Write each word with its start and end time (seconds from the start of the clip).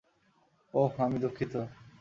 ওহ, 0.73 0.93
আমি 1.01 1.17
দুঃখিত। 1.19 1.53